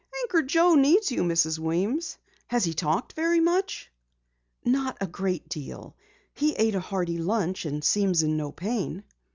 [0.23, 1.59] "Anchor Joe needs you, Mrs.
[1.59, 2.17] Weems.
[2.47, 3.91] Has he talked very much?"
[4.65, 5.95] "Not a great deal.
[6.33, 9.03] He ate a hearty lunch and seems in no pain."